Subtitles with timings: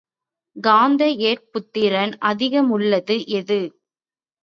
[0.55, 1.03] காந்த
[1.27, 3.61] ஏற்புத்திறன் அதிகமுள்ளது எது?